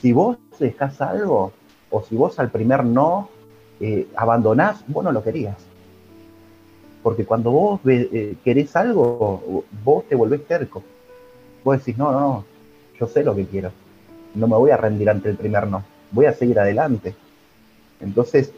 Si 0.00 0.12
vos 0.12 0.38
dejás 0.58 1.00
algo, 1.00 1.52
o 1.90 2.02
si 2.02 2.16
vos 2.16 2.38
al 2.38 2.50
primer 2.50 2.84
no 2.84 3.28
eh, 3.80 4.08
abandonás, 4.16 4.84
vos 4.86 5.04
no 5.04 5.12
lo 5.12 5.22
querías. 5.22 5.56
Porque 7.02 7.24
cuando 7.24 7.50
vos 7.50 7.80
eh, 7.86 8.36
querés 8.44 8.74
algo, 8.76 9.64
vos 9.84 10.04
te 10.08 10.14
volvés 10.14 10.46
terco. 10.46 10.82
Vos 11.64 11.78
decís, 11.78 11.98
no, 11.98 12.12
no, 12.12 12.44
yo 12.98 13.06
sé 13.06 13.24
lo 13.24 13.34
que 13.34 13.46
quiero. 13.46 13.70
No 14.34 14.48
me 14.48 14.56
voy 14.56 14.70
a 14.70 14.76
rendir 14.76 15.10
ante 15.10 15.30
el 15.30 15.36
primer 15.36 15.66
no. 15.66 15.84
Voy 16.10 16.26
a 16.26 16.32
seguir 16.32 16.58
adelante. 16.58 17.14
Entonces, 18.00 18.52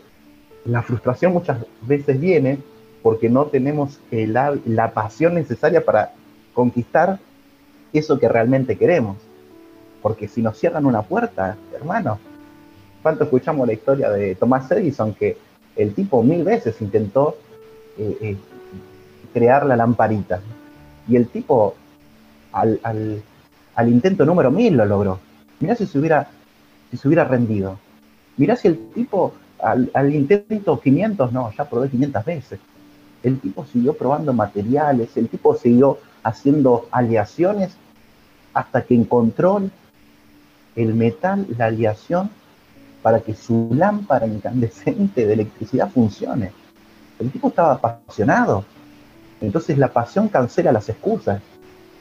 la 0.64 0.82
frustración 0.82 1.32
muchas 1.32 1.58
veces 1.82 2.18
viene 2.18 2.58
porque 3.02 3.28
no 3.28 3.46
tenemos 3.46 3.98
la, 4.10 4.56
la 4.64 4.92
pasión 4.92 5.34
necesaria 5.34 5.84
para 5.84 6.12
conquistar 6.54 7.18
eso 7.92 8.18
que 8.18 8.28
realmente 8.28 8.76
queremos. 8.76 9.18
Porque 10.00 10.28
si 10.28 10.42
nos 10.42 10.58
cierran 10.58 10.86
una 10.86 11.02
puerta, 11.02 11.56
hermano, 11.74 12.18
¿cuánto 13.02 13.24
escuchamos 13.24 13.66
la 13.66 13.72
historia 13.72 14.10
de 14.10 14.34
Thomas 14.34 14.70
Edison 14.70 15.14
que 15.14 15.36
el 15.76 15.94
tipo 15.94 16.22
mil 16.22 16.44
veces 16.44 16.80
intentó 16.80 17.36
eh, 17.98 18.16
eh, 18.20 18.36
crear 19.32 19.66
la 19.66 19.76
lamparita? 19.76 20.40
Y 21.08 21.16
el 21.16 21.28
tipo 21.28 21.74
al, 22.52 22.80
al, 23.74 23.88
intento 23.88 24.24
número 24.24 24.50
mil 24.50 24.76
lo 24.76 24.86
logró. 24.86 25.18
Mirá 25.64 25.76
si 25.76 25.86
se 25.86 25.98
hubiera, 25.98 26.28
si 26.90 26.98
se 26.98 27.08
hubiera 27.08 27.24
rendido. 27.24 27.78
Mirá 28.36 28.54
si 28.54 28.68
el 28.68 28.76
tipo 28.92 29.32
al, 29.62 29.90
al 29.94 30.14
intento 30.14 30.78
500, 30.78 31.32
no, 31.32 31.50
ya 31.56 31.64
probé 31.64 31.88
500 31.88 32.22
veces. 32.22 32.60
El 33.22 33.40
tipo 33.40 33.64
siguió 33.64 33.94
probando 33.94 34.34
materiales, 34.34 35.16
el 35.16 35.26
tipo 35.30 35.54
siguió 35.54 36.00
haciendo 36.22 36.86
aleaciones 36.90 37.78
hasta 38.52 38.84
que 38.84 38.94
encontró 38.94 39.62
el 40.76 40.94
metal, 40.94 41.46
la 41.56 41.64
aleación, 41.64 42.28
para 43.00 43.20
que 43.20 43.32
su 43.32 43.70
lámpara 43.72 44.26
incandescente 44.26 45.24
de 45.24 45.32
electricidad 45.32 45.88
funcione. 45.88 46.52
El 47.18 47.30
tipo 47.30 47.48
estaba 47.48 47.72
apasionado. 47.72 48.66
Entonces 49.40 49.78
la 49.78 49.88
pasión 49.88 50.28
cancela 50.28 50.72
las 50.72 50.90
excusas. 50.90 51.40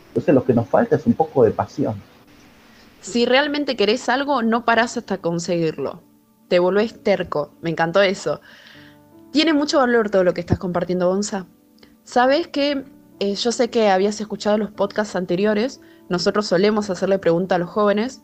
Entonces 0.09 0.35
lo 0.35 0.43
que 0.43 0.53
nos 0.53 0.67
falta 0.67 0.97
es 0.97 1.05
un 1.07 1.13
poco 1.13 1.45
de 1.45 1.51
pasión. 1.51 1.95
Si 3.03 3.25
realmente 3.25 3.75
querés 3.75 4.07
algo, 4.07 4.43
no 4.43 4.63
parás 4.63 4.95
hasta 4.95 5.17
conseguirlo. 5.17 6.01
Te 6.47 6.59
volvés 6.59 7.03
terco. 7.03 7.53
Me 7.61 7.69
encantó 7.69 8.01
eso. 8.01 8.39
Tiene 9.31 9.51
mucho 9.51 9.79
valor 9.79 10.09
todo 10.09 10.23
lo 10.23 10.33
que 10.33 10.39
estás 10.39 10.57
compartiendo, 10.57 11.09
Gonza. 11.09 11.45
Sabes 12.05 12.47
que 12.47 12.85
eh, 13.19 13.35
yo 13.35 13.51
sé 13.51 13.69
que 13.69 13.89
habías 13.89 14.21
escuchado 14.21 14.57
los 14.57 14.71
podcasts 14.71 15.17
anteriores, 15.17 15.81
nosotros 16.07 16.47
solemos 16.47 16.89
hacerle 16.89 17.19
preguntas 17.19 17.57
a 17.57 17.59
los 17.59 17.69
jóvenes, 17.69 18.21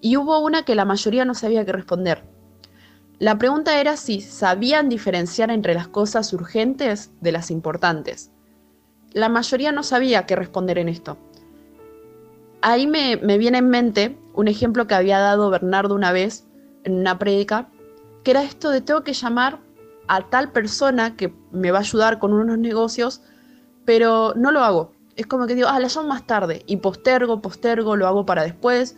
y 0.00 0.16
hubo 0.16 0.38
una 0.38 0.64
que 0.64 0.76
la 0.76 0.86
mayoría 0.86 1.26
no 1.26 1.34
sabía 1.34 1.66
qué 1.66 1.72
responder. 1.72 2.24
La 3.18 3.36
pregunta 3.36 3.82
era 3.82 3.98
si 3.98 4.22
sabían 4.22 4.88
diferenciar 4.88 5.50
entre 5.50 5.74
las 5.74 5.88
cosas 5.88 6.32
urgentes 6.32 7.10
de 7.20 7.32
las 7.32 7.50
importantes. 7.50 8.32
La 9.12 9.28
mayoría 9.28 9.72
no 9.72 9.82
sabía 9.82 10.24
qué 10.24 10.36
responder 10.36 10.78
en 10.78 10.88
esto. 10.88 11.18
Ahí 12.62 12.86
me, 12.86 13.18
me 13.18 13.36
viene 13.36 13.58
en 13.58 13.68
mente 13.68 14.21
un 14.34 14.48
ejemplo 14.48 14.86
que 14.86 14.94
había 14.94 15.18
dado 15.18 15.50
Bernardo 15.50 15.94
una 15.94 16.12
vez 16.12 16.46
en 16.84 16.94
una 16.94 17.18
prédica, 17.18 17.68
que 18.24 18.30
era 18.32 18.42
esto 18.42 18.70
de 18.70 18.80
tengo 18.80 19.02
que 19.02 19.12
llamar 19.12 19.60
a 20.08 20.28
tal 20.28 20.52
persona 20.52 21.16
que 21.16 21.34
me 21.50 21.70
va 21.70 21.78
a 21.78 21.82
ayudar 21.82 22.18
con 22.18 22.32
unos 22.32 22.58
negocios, 22.58 23.22
pero 23.84 24.34
no 24.36 24.50
lo 24.50 24.60
hago. 24.60 24.92
Es 25.16 25.26
como 25.26 25.46
que 25.46 25.54
digo, 25.54 25.68
ah, 25.68 25.78
la 25.78 25.88
llamo 25.88 26.08
más 26.08 26.26
tarde 26.26 26.62
y 26.66 26.76
postergo, 26.76 27.42
postergo, 27.42 27.96
lo 27.96 28.06
hago 28.06 28.24
para 28.24 28.42
después, 28.42 28.96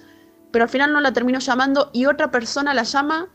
pero 0.53 0.65
al 0.65 0.69
final 0.69 0.93
no 0.93 1.01
la 1.01 1.13
termino 1.13 1.41
llamando 1.41 1.91
y 1.93 2.07
otra 2.07 2.31
persona 2.31 2.75
la 2.75 2.85
llama 2.85 3.29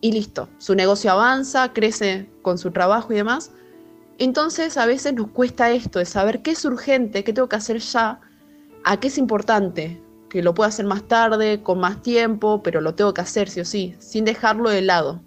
y 0.00 0.12
listo, 0.12 0.48
su 0.58 0.74
negocio 0.74 1.10
avanza, 1.10 1.72
crece 1.72 2.30
con 2.42 2.58
su 2.58 2.70
trabajo 2.70 3.12
y 3.12 3.16
demás. 3.16 3.50
Entonces 4.18 4.76
a 4.76 4.86
veces 4.86 5.14
nos 5.14 5.28
cuesta 5.28 5.70
esto 5.70 5.98
de 5.98 6.04
saber 6.04 6.42
qué 6.42 6.52
es 6.52 6.64
urgente, 6.64 7.24
qué 7.24 7.32
tengo 7.32 7.48
que 7.48 7.56
hacer 7.56 7.78
ya, 7.78 8.20
a 8.84 9.00
qué 9.00 9.08
es 9.08 9.18
importante, 9.18 10.00
que 10.28 10.42
lo 10.42 10.54
puedo 10.54 10.68
hacer 10.68 10.86
más 10.86 11.02
tarde, 11.04 11.62
con 11.62 11.78
más 11.78 12.02
tiempo, 12.02 12.62
pero 12.62 12.80
lo 12.80 12.94
tengo 12.94 13.14
que 13.14 13.20
hacer 13.20 13.48
sí 13.48 13.60
o 13.60 13.64
sí, 13.64 13.94
sin 13.98 14.24
dejarlo 14.24 14.70
de 14.70 14.82
lado. 14.82 15.20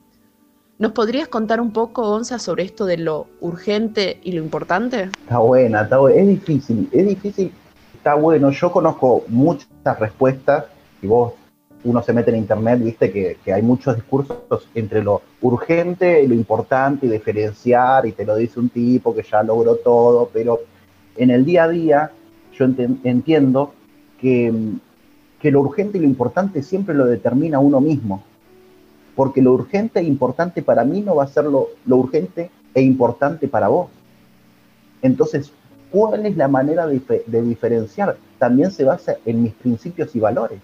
¿Nos 0.79 0.94
podrías 0.94 1.27
contar 1.27 1.60
un 1.60 1.72
poco, 1.72 2.03
Gonza, 2.03 2.39
sobre 2.39 2.63
esto 2.63 2.86
de 2.86 2.98
lo 2.98 3.27
urgente 3.41 4.20
y 4.24 4.32
lo 4.32 4.41
importante? 4.41 5.10
Está 5.24 5.39
buena, 5.39 5.82
está 5.82 5.98
buena. 5.98 6.22
Es 6.22 6.27
difícil, 6.27 6.89
es 6.94 7.06
difícil, 7.06 7.51
está 7.94 8.15
bueno. 8.15 8.50
Yo 8.51 8.72
conozco 8.72 9.25
muchas 9.27 10.00
respuestas 10.00 10.65
y 11.01 11.08
vos, 11.08 11.34
uno 11.84 12.01
se 12.01 12.13
mete 12.13 12.32
en 12.32 12.38
internet, 12.38 12.82
viste 12.82 13.12
que, 13.12 13.51
hay 13.51 13.62
muchos 13.62 13.96
discursos 13.96 14.70
entre 14.74 15.03
lo 15.03 15.22
urgente 15.41 16.24
y 16.24 16.27
lo 16.27 16.34
importante 16.34 17.08
y 17.08 17.10
diferenciar, 17.10 18.06
y 18.06 18.13
te 18.13 18.25
lo 18.25 18.38
dice 18.38 18.60
un 18.60 18.70
tipo 18.70 19.13
que 19.13 19.24
ya 19.24 19.44
logró 19.44 19.75
todo, 19.75 20.29
pero 20.32 20.60
en 21.18 21.29
el 21.29 21.44
día 21.44 21.65
a 21.65 21.70
día 21.70 22.12
yo 22.53 22.65
entiendo 23.03 23.74
que, 24.22 24.53
que 25.39 25.51
lo 25.51 25.62
urgente 25.62 25.98
y 25.98 26.01
lo 26.01 26.08
importante 26.08 26.63
siempre 26.63 26.96
lo 26.96 27.05
determina 27.05 27.60
uno 27.60 27.79
mismo 27.81 28.24
porque 29.19 29.41
lo 29.41 29.51
urgente 29.51 30.00
e 30.00 30.03
importante 30.03 30.62
para 30.62 30.86
mí 30.86 31.01
no 31.01 31.15
va 31.15 31.25
a 31.25 31.27
ser 31.27 31.43
lo, 31.43 31.67
urgente 31.89 32.50
e 32.74 32.81
importante 32.81 33.50
para 33.50 33.67
vos. 33.67 33.89
Entonces, 35.01 35.51
¿cuál 35.91 36.25
es 36.25 36.38
la 36.38 36.48
manera 36.48 36.88
de, 36.88 37.41
diferenciar? 37.41 38.15
También 38.38 38.72
se 38.72 38.86
basa 38.86 39.17
en 39.25 39.43
mis 39.43 39.51
principios 39.51 40.15
y 40.15 40.22
valores. 40.22 40.62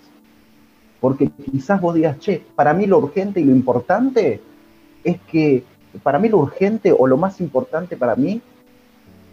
Porque 1.01 1.29
quizás 1.51 1.82
vos 1.82 1.96
digas, 1.96 2.17
che, 2.20 2.46
para 2.55 2.74
mí 2.74 2.86
lo 2.86 3.00
urgente 3.00 3.41
y 3.41 3.44
lo 3.44 3.51
importante 3.51 4.39
es 5.03 5.20
que, 5.29 5.65
para 6.01 6.17
mí 6.17 6.29
lo 6.29 6.38
urgente 6.38 6.96
o 6.98 7.08
lo 7.08 7.17
más 7.17 7.41
importante 7.41 7.98
para 7.98 8.15
mí 8.15 8.41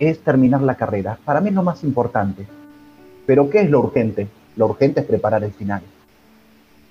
es 0.00 0.18
terminar 0.18 0.62
la 0.62 0.74
carrera. 0.74 1.16
Para 1.24 1.40
mí 1.40 1.50
es 1.50 1.54
lo 1.54 1.62
más 1.62 1.84
importante. 1.84 2.44
Pero 3.24 3.48
¿qué 3.48 3.60
es 3.60 3.70
lo 3.70 3.78
urgente? 3.78 4.26
Lo 4.56 4.66
urgente 4.66 5.00
es 5.00 5.06
preparar 5.06 5.44
el 5.44 5.52
final. 5.52 5.82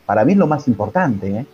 Para 0.05 0.25
mí 0.25 0.33
es 0.33 0.37
lo 0.37 0.47
más 0.47 0.67
importante, 0.67 1.29
¿eh? 1.29 1.45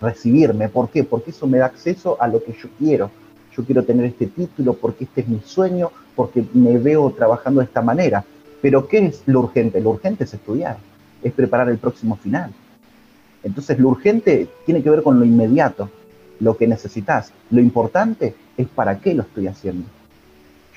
recibirme. 0.00 0.68
¿Por 0.68 0.88
qué? 0.88 1.04
Porque 1.04 1.30
eso 1.30 1.46
me 1.46 1.58
da 1.58 1.66
acceso 1.66 2.16
a 2.20 2.28
lo 2.28 2.42
que 2.42 2.52
yo 2.52 2.68
quiero. 2.78 3.10
Yo 3.56 3.64
quiero 3.64 3.84
tener 3.84 4.06
este 4.06 4.26
título 4.26 4.74
porque 4.74 5.04
este 5.04 5.22
es 5.22 5.28
mi 5.28 5.40
sueño, 5.44 5.90
porque 6.14 6.44
me 6.54 6.78
veo 6.78 7.10
trabajando 7.10 7.60
de 7.60 7.66
esta 7.66 7.82
manera. 7.82 8.24
Pero 8.62 8.86
¿qué 8.86 9.06
es 9.06 9.22
lo 9.26 9.40
urgente? 9.40 9.80
Lo 9.80 9.90
urgente 9.90 10.24
es 10.24 10.34
estudiar, 10.34 10.78
es 11.22 11.32
preparar 11.32 11.68
el 11.68 11.78
próximo 11.78 12.16
final. 12.16 12.52
Entonces 13.42 13.78
lo 13.78 13.88
urgente 13.88 14.48
tiene 14.66 14.82
que 14.82 14.90
ver 14.90 15.02
con 15.02 15.18
lo 15.18 15.24
inmediato, 15.24 15.90
lo 16.40 16.56
que 16.56 16.66
necesitas. 16.66 17.32
Lo 17.50 17.60
importante 17.60 18.34
es 18.56 18.68
para 18.68 18.98
qué 18.98 19.14
lo 19.14 19.22
estoy 19.22 19.46
haciendo. 19.46 19.86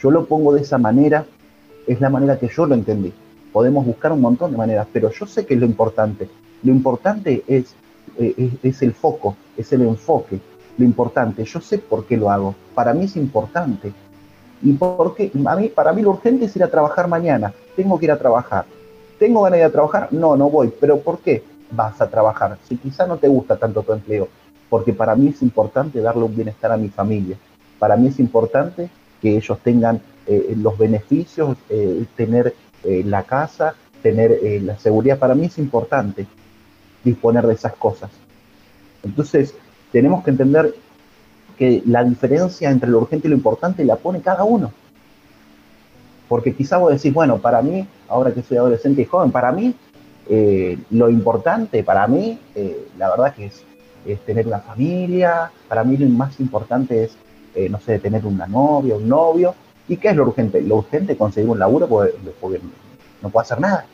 Yo 0.01 0.11
lo 0.11 0.25
pongo 0.25 0.53
de 0.53 0.61
esa 0.61 0.77
manera, 0.77 1.25
es 1.87 2.01
la 2.01 2.09
manera 2.09 2.39
que 2.39 2.47
yo 2.47 2.65
lo 2.65 2.75
entendí. 2.75 3.13
Podemos 3.53 3.85
buscar 3.85 4.11
un 4.11 4.19
montón 4.19 4.51
de 4.51 4.57
maneras, 4.57 4.87
pero 4.91 5.09
yo 5.11 5.25
sé 5.25 5.45
que 5.45 5.53
es 5.53 5.59
lo 5.59 5.65
importante. 5.65 6.27
Lo 6.63 6.71
importante 6.71 7.43
es 7.47 7.75
eh, 8.17 8.51
es, 8.61 8.81
el 8.83 8.93
foco, 8.93 9.35
es 9.57 9.71
el 9.73 9.81
enfoque, 9.81 10.39
lo 10.77 10.85
importante. 10.85 11.43
Yo 11.45 11.59
sé 11.61 11.79
por 11.79 12.05
qué 12.05 12.17
lo 12.17 12.29
hago. 12.29 12.53
Para 12.75 12.93
mí 12.93 13.05
es 13.05 13.15
importante. 13.15 13.91
¿Y 14.61 14.73
por 14.73 15.15
qué? 15.15 15.31
A 15.45 15.55
mí, 15.55 15.69
para 15.69 15.93
mí 15.93 16.01
lo 16.01 16.11
urgente 16.11 16.45
es 16.45 16.55
ir 16.55 16.63
a 16.63 16.69
trabajar 16.69 17.07
mañana. 17.07 17.53
Tengo 17.75 17.97
que 17.97 18.05
ir 18.05 18.11
a 18.11 18.19
trabajar. 18.19 18.65
¿Tengo 19.17 19.41
ganas 19.41 19.57
de 19.57 19.63
ir 19.63 19.65
a 19.65 19.71
trabajar? 19.71 20.09
No, 20.11 20.35
no 20.35 20.49
voy. 20.49 20.71
¿Pero 20.79 20.99
por 20.99 21.19
qué 21.19 21.43
vas 21.71 21.99
a 22.01 22.09
trabajar? 22.09 22.57
Si 22.67 22.77
quizá 22.77 23.07
no 23.07 23.17
te 23.17 23.27
gusta 23.27 23.57
tanto 23.57 23.81
tu 23.81 23.93
empleo. 23.93 24.27
Porque 24.69 24.93
para 24.93 25.15
mí 25.15 25.27
es 25.29 25.41
importante 25.41 25.99
darle 25.99 26.23
un 26.23 26.35
bienestar 26.35 26.71
a 26.71 26.77
mi 26.77 26.89
familia. 26.89 27.37
Para 27.79 27.95
mí 27.95 28.07
es 28.07 28.19
importante 28.19 28.89
que 29.21 29.35
ellos 29.35 29.57
tengan 29.59 30.01
eh, 30.27 30.53
los 30.57 30.77
beneficios, 30.77 31.57
eh, 31.69 32.05
tener 32.15 32.53
la 32.83 33.23
casa, 33.23 33.75
tener 34.01 34.39
la 34.61 34.77
seguridad. 34.77 35.17
Para 35.17 35.35
mí 35.35 35.45
es 35.45 35.57
importante 35.57 36.27
disponer 37.03 37.45
de 37.47 37.53
esas 37.53 37.73
cosas. 37.73 38.09
Entonces, 39.03 39.55
tenemos 39.91 40.23
que 40.23 40.31
entender 40.31 40.73
que 41.57 41.83
la 41.85 42.03
diferencia 42.03 42.71
entre 42.71 42.89
lo 42.89 42.99
urgente 42.99 43.27
y 43.27 43.29
lo 43.29 43.37
importante 43.37 43.85
la 43.85 43.95
pone 43.95 44.21
cada 44.21 44.43
uno. 44.43 44.71
Porque 46.27 46.53
quizá 46.53 46.77
vos 46.77 46.91
decís, 46.91 47.13
bueno, 47.13 47.37
para 47.37 47.61
mí, 47.61 47.87
ahora 48.07 48.33
que 48.33 48.41
soy 48.41 48.57
adolescente 48.57 49.01
y 49.01 49.05
joven, 49.05 49.31
para 49.31 49.51
mí 49.51 49.75
eh, 50.29 50.77
lo 50.89 51.09
importante, 51.09 51.83
para 51.83 52.07
mí, 52.07 52.39
eh, 52.55 52.87
la 52.97 53.09
verdad 53.09 53.35
que 53.35 53.45
es, 53.45 53.63
tener 54.25 54.47
una 54.47 54.59
familia, 54.59 55.49
para 55.69 55.85
mí 55.85 55.95
lo 55.95 56.09
más 56.09 56.37
importante 56.41 57.05
es, 57.05 57.15
eh, 57.55 57.69
no 57.69 57.79
sé, 57.79 57.99
tener 57.99 58.25
una 58.25 58.47
novia, 58.47 58.95
un 58.95 59.07
novio. 59.07 59.55
¿Y 59.87 59.97
qué 59.97 60.09
es 60.09 60.15
lo 60.15 60.23
urgente? 60.23 60.61
Lo 60.61 60.77
urgente 60.77 61.13
es 61.13 61.17
conseguir 61.17 61.49
un 61.49 61.59
laburo 61.59 61.87
porque, 61.87 62.13
porque 62.39 62.61
no 63.21 63.29
puedo 63.29 63.41
hacer 63.41 63.59
nada. 63.59 63.85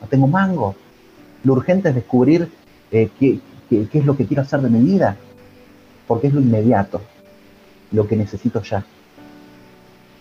No 0.00 0.06
tengo 0.08 0.26
mango, 0.26 0.74
lo 1.46 1.52
urgente 1.52 1.90
es 1.90 1.94
descubrir 1.94 2.50
eh, 2.90 3.08
qué, 3.20 3.38
es 3.70 4.04
lo 4.04 4.16
que 4.16 4.26
quiero 4.26 4.42
hacer 4.42 4.60
de 4.60 4.68
mi 4.68 4.80
vida, 4.80 5.16
porque 6.08 6.26
es 6.26 6.34
lo 6.34 6.40
inmediato, 6.40 7.00
lo 7.92 8.06
que 8.06 8.16
necesito 8.16 8.60
ya. 8.62 8.84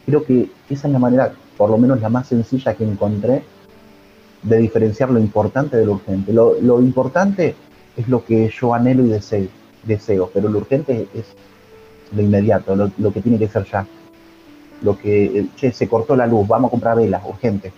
Creo 0.05 0.23
que 0.23 0.51
esa 0.69 0.87
es 0.87 0.93
la 0.93 0.99
manera, 0.99 1.33
por 1.57 1.71
lo 1.71 1.79
menos 1.79 1.99
la 1.99 2.09
más 2.09 2.27
sencilla 2.27 2.75
que 2.75 2.83
encontré, 2.83 3.43
de 4.43 4.57
diferenciar 4.57 5.09
lo 5.09 5.19
importante 5.19 5.77
de 5.77 5.85
lo 5.87 5.93
urgente. 5.93 6.31
Lo, 6.31 6.79
importante 6.79 7.55
es 7.97 8.07
lo 8.07 8.23
que 8.23 8.49
yo 8.49 8.75
anhelo 8.75 9.03
y 9.03 9.09
deseo, 9.09 9.47
deseo 9.83 10.29
pero 10.31 10.47
lo 10.47 10.59
urgente 10.59 11.07
es 11.15 11.25
lo 12.15 12.21
inmediato, 12.21 12.75
lo, 12.75 13.11
que 13.11 13.21
tiene 13.21 13.39
que 13.39 13.47
ser 13.47 13.65
ya. 13.65 13.87
Lo 14.81 14.97
que, 14.97 15.47
eh, 15.61 15.71
se 15.71 15.87
cortó 15.87 16.15
la 16.15 16.27
luz, 16.27 16.47
vamos 16.47 16.69
a 16.69 16.71
comprar 16.71 16.97
velas, 16.97 17.23
urgente. 17.25 17.71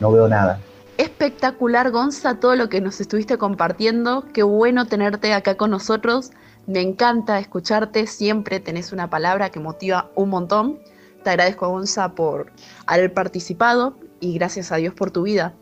No 0.00 0.10
veo 0.10 0.28
nada 0.28 0.58
espectacular, 0.96 1.90
Gonza, 1.90 2.38
todo 2.38 2.54
lo 2.54 2.68
que 2.68 2.80
nos 2.80 3.00
estuviste 3.00 3.38
compartiendo. 3.38 4.26
Qué 4.32 4.42
bueno 4.42 4.86
tenerte 4.86 5.32
acá 5.32 5.56
con 5.56 5.70
nosotros. 5.70 6.30
Me 6.66 6.80
encanta 6.80 7.38
escucharte, 7.38 8.06
siempre 8.06 8.60
tenés 8.60 8.92
una 8.92 9.10
palabra 9.10 9.50
que 9.50 9.60
motiva 9.60 10.10
un 10.14 10.30
montón. 10.30 10.78
Te 11.22 11.30
agradezco, 11.30 11.68
Gonza, 11.68 12.14
por 12.14 12.52
haber 12.86 13.12
participado 13.12 13.96
y 14.20 14.34
gracias 14.34 14.72
a 14.72 14.76
Dios 14.76 14.94
por 14.94 15.10
tu 15.10 15.22
vida. 15.22 15.54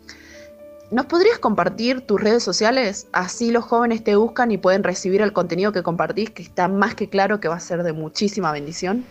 ¿Nos 0.91 1.07
podrías 1.07 1.39
compartir 1.39 2.03
tus 2.03 2.21
redes 2.21 2.43
sociales? 2.43 3.07
Así 3.13 3.51
los 3.51 3.65
jóvenes 3.65 4.05
te 4.05 4.17
buscan 4.17 4.51
y 4.51 4.59
pueden 4.59 4.83
recibir 4.83 5.23
el 5.23 5.33
contenido 5.33 5.73
que 5.73 5.83
compartís, 5.83 6.31
que 6.31 6.43
está 6.43 6.69
más 6.69 6.95
que 6.95 7.09
claro 7.09 7.41
que 7.41 7.49
va 7.49 7.57
a 7.57 7.61
ser 7.61 7.83
de 7.83 7.93
muchísima 7.93 8.53
bendición. 8.53 9.05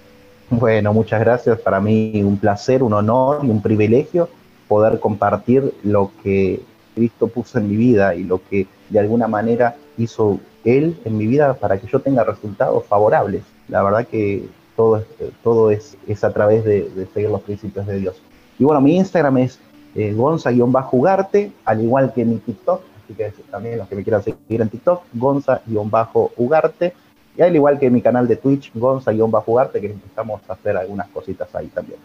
Bueno, 0.51 0.93
muchas 0.93 1.21
gracias. 1.21 1.59
Para 1.61 1.79
mí 1.79 2.21
un 2.23 2.37
placer, 2.37 2.83
un 2.83 2.91
honor 2.91 3.39
y 3.41 3.49
un 3.49 3.61
privilegio 3.61 4.27
poder 4.67 4.99
compartir 4.99 5.73
lo 5.81 6.11
que 6.21 6.61
Cristo 6.93 7.27
puso 7.27 7.57
en 7.57 7.69
mi 7.69 7.77
vida 7.77 8.15
y 8.15 8.25
lo 8.25 8.41
que 8.49 8.67
de 8.89 8.99
alguna 8.99 9.29
manera 9.29 9.77
hizo 9.97 10.41
Él 10.65 10.99
en 11.05 11.17
mi 11.17 11.25
vida 11.25 11.53
para 11.53 11.77
que 11.79 11.87
yo 11.87 12.01
tenga 12.01 12.25
resultados 12.25 12.85
favorables. 12.85 13.43
La 13.69 13.81
verdad 13.81 14.05
que 14.05 14.43
todo 14.75 14.97
es, 14.97 15.05
todo 15.41 15.71
es, 15.71 15.97
es 16.05 16.21
a 16.25 16.33
través 16.33 16.65
de, 16.65 17.07
seguir 17.13 17.29
los 17.29 17.41
principios 17.43 17.87
de 17.87 17.99
Dios. 17.99 18.21
Y 18.59 18.65
bueno, 18.65 18.81
mi 18.81 18.97
Instagram 18.97 19.37
es 19.37 19.57
eh, 19.95 20.11
gonza-ugarte, 20.13 21.53
al 21.63 21.81
igual 21.81 22.11
que 22.13 22.25
mi 22.25 22.39
TikTok, 22.39 22.81
así 23.05 23.13
que 23.13 23.31
también 23.49 23.77
los 23.77 23.87
que 23.87 23.95
me 23.95 24.03
quieran 24.03 24.21
seguir 24.21 24.61
en 24.61 24.67
TikTok, 24.67 25.03
gonza-ugarte, 25.13 26.93
y 27.37 27.41
al 27.41 27.55
igual 27.55 27.79
que 27.79 27.89
mi 27.89 28.01
canal 28.01 28.27
de 28.27 28.35
Twitch, 28.35 28.71
gonza-ugarte, 28.73 29.79
que 29.79 29.87
empezamos 29.87 30.41
a 30.47 30.53
hacer 30.53 30.77
algunas 30.77 31.07
cositas 31.09 31.53
ahí 31.55 31.67
también. 31.67 31.99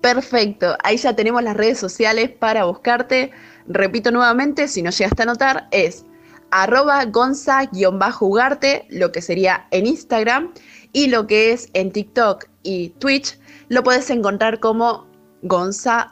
Perfecto, 0.00 0.76
ahí 0.82 0.96
ya 0.96 1.16
tenemos 1.16 1.42
las 1.42 1.56
redes 1.56 1.78
sociales 1.78 2.30
para 2.30 2.64
buscarte. 2.64 3.30
Repito 3.66 4.10
nuevamente, 4.10 4.68
si 4.68 4.82
no 4.82 4.90
llegaste 4.90 5.22
a 5.22 5.26
notar, 5.26 5.66
es 5.70 6.04
arroba 6.50 7.04
gonza-ugarte, 7.06 8.86
lo 8.90 9.10
que 9.12 9.22
sería 9.22 9.66
en 9.70 9.86
Instagram, 9.86 10.52
y 10.92 11.08
lo 11.08 11.26
que 11.26 11.52
es 11.52 11.68
en 11.72 11.90
TikTok 11.90 12.44
y 12.62 12.90
Twitch, 12.90 13.38
lo 13.68 13.82
puedes 13.82 14.10
encontrar 14.10 14.60
como 14.60 15.06
gonza-ugarte. 15.42 16.08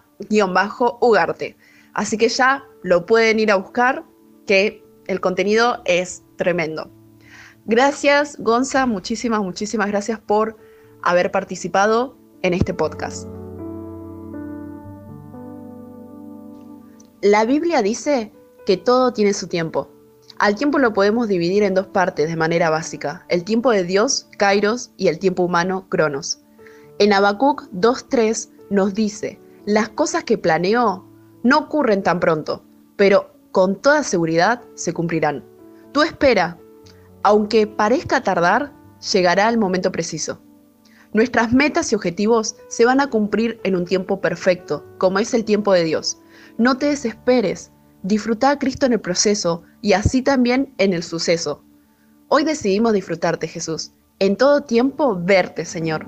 Así 1.95 2.17
que 2.17 2.29
ya 2.29 2.65
lo 2.83 3.07
pueden 3.07 3.39
ir 3.39 3.53
a 3.53 3.57
buscar, 3.57 4.05
que 4.47 4.83
el 5.07 5.21
contenido 5.21 5.83
es 5.85 6.23
tremendo. 6.37 6.91
Gracias, 7.65 8.37
Gonza, 8.39 8.87
muchísimas, 8.87 9.41
muchísimas 9.41 9.89
gracias 9.89 10.19
por 10.19 10.57
haber 11.03 11.31
participado 11.31 12.17
en 12.43 12.55
este 12.55 12.75
podcast. 12.75 13.29
La 17.21 17.45
Biblia 17.45 17.83
dice 17.83 18.33
que 18.67 18.77
todo 18.77 19.13
tiene 19.13 19.33
su 19.33 19.47
tiempo. 19.47 19.89
Al 20.39 20.57
tiempo 20.57 20.79
lo 20.79 20.93
podemos 20.93 21.29
dividir 21.29 21.63
en 21.63 21.75
dos 21.75 21.87
partes 21.87 22.29
de 22.29 22.35
manera 22.35 22.69
básica, 22.69 23.25
el 23.29 23.45
tiempo 23.45 23.71
de 23.71 23.85
Dios, 23.85 24.27
Kairos, 24.39 24.91
y 24.97 25.07
el 25.07 25.21
tiempo 25.21 25.45
humano, 25.45 25.87
Cronos. 25.89 26.41
En 26.99 27.13
Habacuc 27.13 27.69
2.3 27.73 28.49
nos 28.71 28.93
dice, 28.95 29.39
las 29.67 29.89
cosas 29.89 30.25
que 30.25 30.37
planeó 30.37 31.07
no 31.45 31.59
ocurren 31.59 32.03
tan 32.03 32.19
pronto, 32.19 32.65
pero 32.97 33.33
con 33.53 33.77
toda 33.77 34.03
seguridad 34.03 34.63
se 34.75 34.93
cumplirán. 34.93 35.45
Tú 35.93 36.03
espera, 36.03 36.59
aunque 37.23 37.67
parezca 37.67 38.23
tardar, 38.23 38.73
llegará 39.13 39.49
el 39.49 39.59
momento 39.59 39.93
preciso. 39.93 40.41
Nuestras 41.13 41.53
metas 41.53 41.93
y 41.93 41.95
objetivos 41.95 42.57
se 42.69 42.85
van 42.85 43.01
a 43.01 43.09
cumplir 43.09 43.61
en 43.65 43.77
un 43.77 43.85
tiempo 43.85 44.21
perfecto, 44.21 44.85
como 44.99 45.19
es 45.19 45.35
el 45.35 45.45
tiempo 45.45 45.73
de 45.73 45.85
Dios. 45.85 46.19
No 46.57 46.79
te 46.79 46.87
desesperes, 46.87 47.71
disfruta 48.03 48.51
a 48.51 48.59
Cristo 48.59 48.87
en 48.87 48.95
el 48.95 49.01
proceso 49.01 49.63
y 49.83 49.93
así 49.93 50.23
también 50.23 50.73
en 50.79 50.95
el 50.95 51.03
suceso. 51.03 51.63
Hoy 52.29 52.45
decidimos 52.45 52.95
disfrutarte, 52.95 53.47
Jesús. 53.47 53.93
En 54.21 54.37
todo 54.37 54.63
tiempo 54.63 55.19
verte, 55.23 55.67
Señor. 55.67 56.07